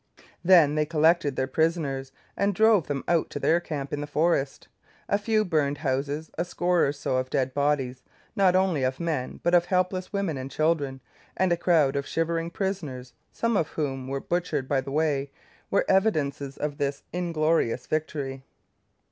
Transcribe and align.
Then 0.43 0.73
they 0.73 0.87
collected 0.87 1.35
their 1.35 1.45
prisoners 1.45 2.11
and 2.35 2.55
drove 2.55 2.87
them 2.87 3.03
out 3.07 3.29
to 3.29 3.39
their 3.39 3.59
camp 3.59 3.93
in 3.93 4.01
the 4.01 4.07
forest. 4.07 4.67
A 5.07 5.19
few 5.19 5.45
burned 5.45 5.77
houses, 5.77 6.31
a 6.39 6.43
score 6.43 6.87
or 6.87 6.91
so 6.91 7.17
of 7.17 7.29
dead 7.29 7.53
bodies, 7.53 8.01
not 8.35 8.55
only 8.55 8.81
of 8.81 8.99
men 8.99 9.41
but 9.43 9.53
of 9.53 9.65
helpless 9.65 10.11
women 10.11 10.37
and 10.39 10.49
children, 10.49 11.01
and 11.37 11.51
a 11.51 11.55
crowd 11.55 11.95
of 11.95 12.07
shivering 12.07 12.49
prisoners, 12.49 13.13
some 13.31 13.55
of 13.55 13.67
whom 13.67 14.07
were 14.07 14.19
butchered 14.19 14.67
by 14.67 14.81
the 14.81 14.89
way, 14.91 15.29
were 15.69 15.85
the 15.87 15.93
evidences 15.93 16.57
of 16.57 16.79
this 16.79 17.03
inglorious 17.13 17.85
victory. 17.85 18.41